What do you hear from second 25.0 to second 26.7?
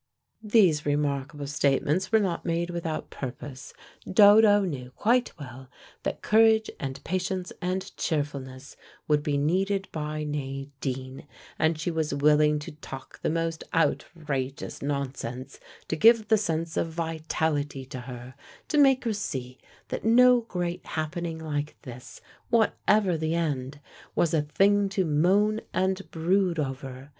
moan and brood